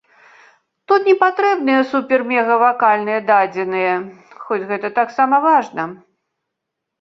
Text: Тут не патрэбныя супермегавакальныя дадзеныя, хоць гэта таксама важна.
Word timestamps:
Тут 0.91 1.01
не 1.09 1.13
патрэбныя 1.23 1.81
супермегавакальныя 1.91 3.19
дадзеныя, 3.29 3.93
хоць 4.47 4.67
гэта 4.73 4.87
таксама 4.99 5.35
важна. 5.47 5.83